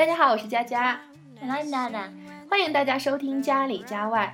[0.00, 0.98] 大家好，我是佳佳
[1.42, 2.08] ，And I'm Nana。
[2.48, 4.32] 欢迎大家收听家里家外。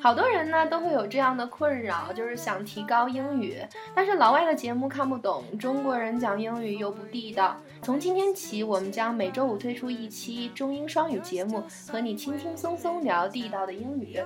[0.00, 3.58] 好多人呢都会有这样的困扰，就是想提高英语，
[3.94, 7.54] 但是老外的节目看不懂，中国人讲英语又不地道。
[7.82, 14.18] 从今天起，我们将每周五推出一期中英双语节目，和你轻轻松松聊地道的英语。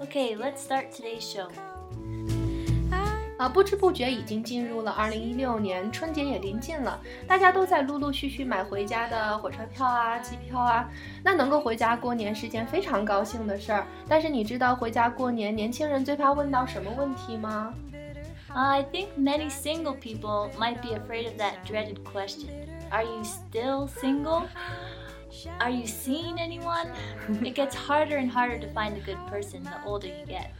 [0.00, 1.50] Okay, let's start today's show.
[3.42, 10.88] 啊，不知不觉已经进入了二零一六年，春节也临近了，大家都在陆陆续续买回家的火车票啊、机票啊。
[11.24, 13.84] 那能够回家过年是件非常高兴的事儿。
[14.08, 17.74] 但是你知道回家过年，年轻人最怕问到什么问题吗
[18.54, 22.46] ？I think many single people might be afraid of that dreaded question.
[22.90, 24.44] Are you still single?
[25.58, 26.86] Are you seeing anyone?
[27.42, 30.52] It gets harder and harder to find a good person the older you get.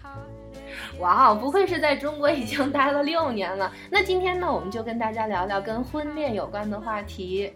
[1.01, 3.73] 哇哦，不愧是在中国已经待了六年了。
[3.91, 7.53] 那今天呢，我们就跟大家聊聊跟婚恋有关的话题。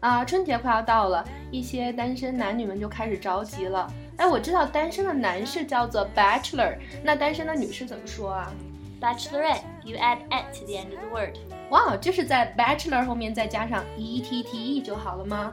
[0.00, 3.92] 啊，春节快要到了，一些单身男女们就开始着急了。
[4.16, 8.52] 哎，我知道单身的男士叫做 bachelor，那单身的女士怎么说啊
[9.00, 11.36] ？Bachelorette，you add at to the end of the word。
[11.70, 15.52] 哇，就是在 bachelor 后面再加上 e t t e 就好了吗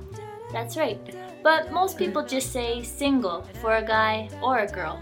[0.53, 0.97] ？That's right.
[1.43, 4.97] But most people just say single for a guy or a girl.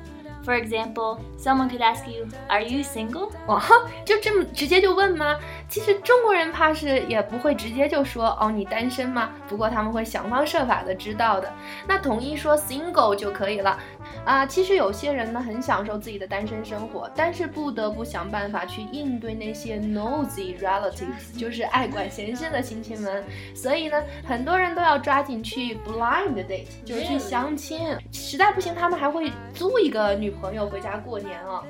[0.45, 3.63] For example, someone could ask you, "Are you single?" 哇，
[4.05, 5.37] 就这么直接就问吗？
[5.69, 9.29] 其实中国人怕是也不会直接就说哦，你单身吗？
[9.47, 11.51] 不过他们会想方设法的知道的。
[11.87, 13.79] 那统一说 single 就可以了。
[14.25, 23.23] 啊，其实有些人呢很享受自己的单身生活，但是不得不想办法去应对那些 nosy relatives，就是爱管闲事的亲戚们。
[23.55, 27.79] 所以呢，很多人都要抓紧去 blind date，就是去相亲。
[28.11, 31.62] 实在不行，他们还会租一个女朋友回家过年啊。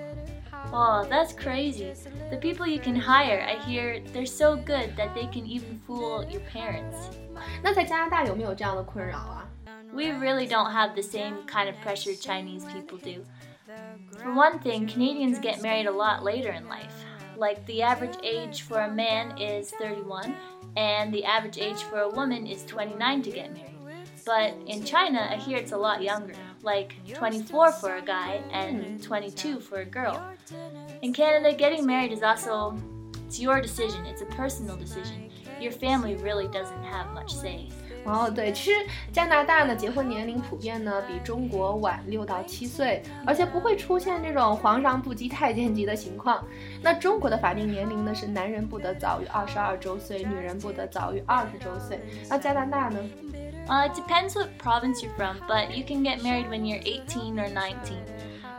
[0.71, 1.95] Oh, that's crazy.
[2.31, 6.25] The people you can hire, I hear they're so good that they can even fool
[6.31, 7.11] your parents.
[7.63, 9.49] 那在加拿大有没有这样的困扰啊？
[9.93, 13.25] we really don't have the same kind of pressure Chinese people do.
[14.19, 17.05] For one thing, Canadians get married a lot later in life.
[17.37, 20.35] Like the average age for a man is 31,
[20.77, 23.79] and the average age for a woman is 29 to get married.
[24.27, 29.03] But in China, I hear it's a lot younger, like 24 for a guy and
[29.03, 30.21] 22 for a girl.
[31.03, 32.77] In Canada, getting married is also
[33.27, 34.05] it's your decision.
[34.07, 35.31] It's a personal decision.
[35.61, 37.69] Your family really doesn't have much say.
[38.05, 46.43] 哦，对，其实加拿大呢，结婚年龄普遍呢比中国晚六到七岁，而且不会出现这种皇上不急太监急的情况。
[46.81, 52.01] 那中国的法定年龄呢是男人不得早于二十二周岁，女人不得早于二十周岁。
[52.31, 52.99] 那加拿大呢
[53.69, 57.39] ？Uh, it depends what province you're from, but you can get married when you're 18
[57.39, 57.97] or 19.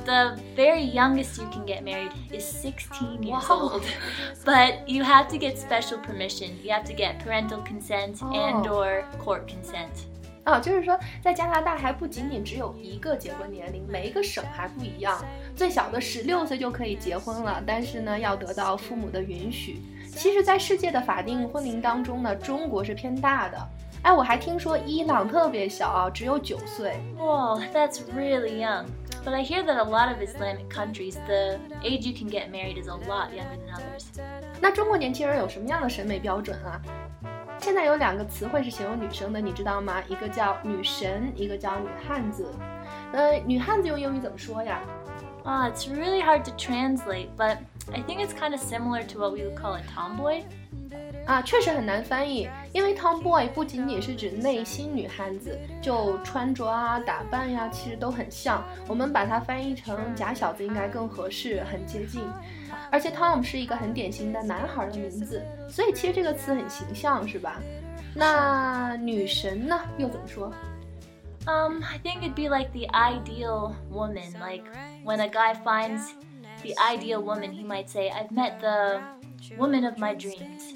[0.05, 3.71] The very youngest you can get married is 16 years wow.
[3.73, 3.83] old,
[4.45, 6.57] but you have to get special permission.
[6.63, 8.31] You have to get parental consent oh.
[8.33, 10.07] and or court consent.
[10.45, 15.23] 啊，就是说，在加拿大还不仅仅只有一个结婚年龄，每一个省还不一样。
[15.55, 19.81] 最小的十六岁就可以结婚了，但是呢，要得到父母的允许。
[20.15, 23.69] 其实，在世界的法定婚龄当中呢，中国是偏大的。
[24.03, 26.99] 哎，我还听说伊朗特别小啊，只有九岁。
[27.17, 28.85] Wow, that's really young.
[29.25, 32.81] But I hear that a lot of Islamic countries, the age you can get married
[32.81, 34.05] is a lot younger than others.
[34.61, 36.81] 那中国年轻人有什么样的审美标准啊？
[37.59, 40.01] 现在有两个词汇是形容女生的，你知道吗？
[40.07, 42.49] 一个叫女神，一个叫女汉子。
[43.11, 44.79] 呃，女汉子用英语怎么说呀？
[45.43, 47.57] Ah, it's really hard to translate, but
[47.91, 50.43] I think it's kind of similar to what we would call a tomboy.
[51.26, 58.62] 啊，确实很难翻译，因为 tomboy 不仅仅是指内心女汉子，就穿着啊、打扮呀，其实都很像。
[58.86, 62.22] 我们把它翻译成假小子应该更合适，很接近。
[62.90, 67.60] 而且 Tom 是一个很典型的男孩的名字，所以其实这个词很形象，是吧？
[68.14, 70.52] 那女神呢，又怎么说
[71.46, 74.32] ？Um, I think it'd be like the ideal woman.
[74.38, 74.64] Like
[75.04, 76.10] when a guy finds
[76.62, 79.00] the ideal woman, he might say, "I've met the
[79.58, 80.74] woman of my dreams."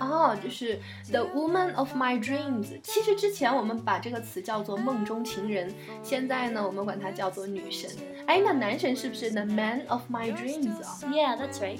[0.00, 0.80] 哦，就是
[1.10, 2.66] the woman of my dreams。
[2.82, 7.88] 其实之前我们把这个词叫做梦中情人，现在呢，我们管它叫做女神。
[8.26, 11.78] 哎，那男神是不是 the man of my dreams 啊？Yeah, that's right.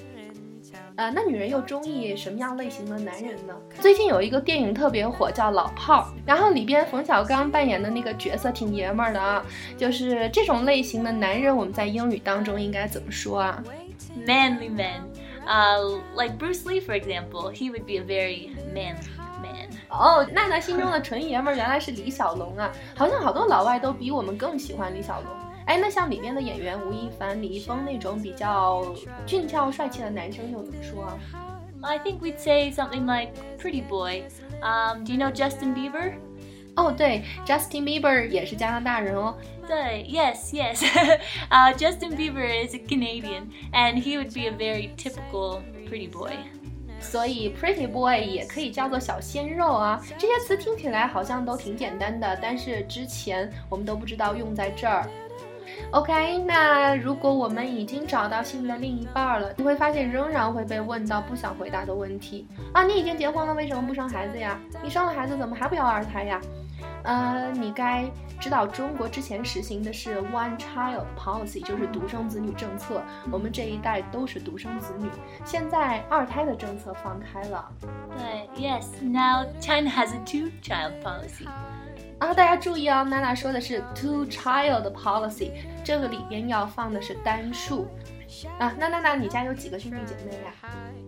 [0.96, 3.56] 呃，那女人又中意什么样类型的男人呢？
[3.81, 9.43] 最近有一个电影特别火，叫《老炮儿》，然后里边冯小刚扮演的那个角色挺爷们儿的啊。
[9.78, 13.64] 就是这种类型的男人，我们在英语当中应该怎么说啊
[14.26, 15.08] ？Manly man.
[15.48, 18.98] Uh, like Bruce Lee, for example, he would be a very manly
[19.42, 19.69] man.
[19.90, 22.72] 哦，娜娜心中的纯爷们儿原来是李小龙啊！
[22.96, 25.30] 好像好多老外都比我们更喜欢李小龙。
[25.66, 28.84] 哎，那像里面的演员吴亦凡、李易峰那种比较
[29.25, 31.19] 俊俏帅气的男生又怎么说啊？
[31.81, 34.24] I think we'd say something like pretty boy.
[34.62, 36.13] Um, do you know Justin Bieber?
[36.81, 39.37] 哦，对，Justin Bieber 也是加拿大人哦。
[39.69, 40.82] 对，yes, yes.
[41.50, 46.32] uh, Justin Bieber is a Canadian, and he would be a very typical pretty boy.
[46.99, 50.00] 所以 pretty boy 也可以叫做小鲜肉啊。
[50.19, 55.06] 这些词听起来好像都挺简单的，但是之前我们都不知道用在这儿。
[55.93, 62.82] OK，那如果我们已经找到新的另一半了，你会发现仍然会被问到不想回答的问题啊。
[62.82, 64.59] 你已经结婚了，为什么不生孩子呀？
[64.82, 66.41] 你生了孩子怎么还不要二胎呀？
[67.02, 73.02] 呃，你该知道中国之前实行的是 one child policy，就是独生子女政策。
[73.31, 75.08] 我们这一代都是独生子女，
[75.44, 77.70] 现在二胎的政策放开了。
[78.17, 81.47] 对，Yes，now China has a two child policy。
[82.19, 87.88] 啊，大家注意啊，娜娜说的是 two child policy，这个里边要放的是单数。
[88.59, 90.53] 啊，那那那你家有几个兄弟姐妹呀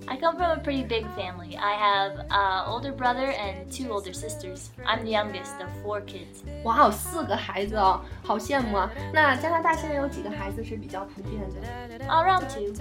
[0.07, 1.57] ？I come from a pretty big family.
[1.57, 4.71] I have a older brother and two older sisters.
[4.85, 6.43] I'm the youngest of four kids.
[6.65, 8.91] 哇有，四个孩子哦，好羡慕啊！
[9.13, 12.73] 那加拿大现在有几个孩子是比较普遍的？Around two.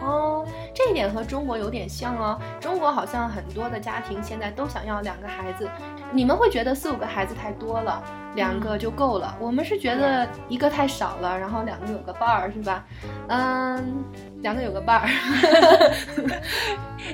[0.00, 2.38] 哦，这一点和中国有点像哦。
[2.60, 5.68] 中国好像很多的家庭现在都想要两个孩子，
[6.12, 8.02] 你们会觉得四五个孩子太多了，
[8.34, 9.36] 两个就够了。
[9.40, 12.84] 我们是觉得一个太少了，然后两个有个伴儿，是吧？
[13.28, 14.04] 嗯，
[14.42, 15.08] 两个有个伴儿。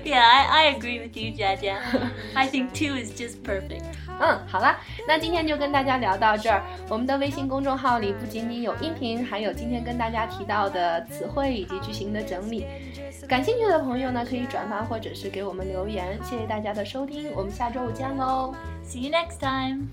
[0.05, 1.77] Yeah, I I agree with you, Jia Jia.
[2.35, 3.83] I think two is just perfect.
[4.19, 4.77] 嗯，好了，
[5.07, 6.63] 那今天就跟大家聊到这儿。
[6.89, 12.65] 我们的微信公众号里不仅仅有音频，还有今天跟大家提到的词汇以及句型的整理。
[13.29, 16.19] 感兴趣的朋友呢，可以转发或者是给我们留言。
[16.23, 18.55] 谢谢大家的收听，我们下周五见喽
[18.85, 19.89] ！See you next time.